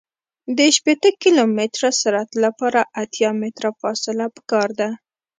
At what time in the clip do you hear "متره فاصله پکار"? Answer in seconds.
3.41-4.69